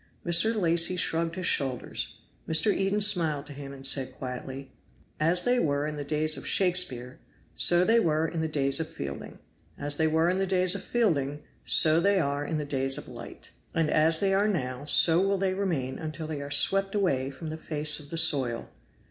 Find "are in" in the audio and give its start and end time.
12.19-12.57